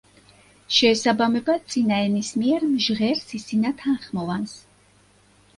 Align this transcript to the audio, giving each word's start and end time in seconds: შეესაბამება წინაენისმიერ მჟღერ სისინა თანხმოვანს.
შეესაბამება 0.77 1.57
წინაენისმიერ 1.73 2.65
მჟღერ 2.71 3.21
სისინა 3.27 3.73
თანხმოვანს. 3.83 4.57